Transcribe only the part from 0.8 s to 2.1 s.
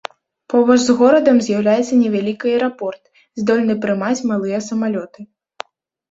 з горадам з'яўляецца